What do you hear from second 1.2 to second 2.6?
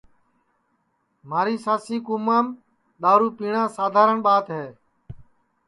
مھاری سانسی کُومام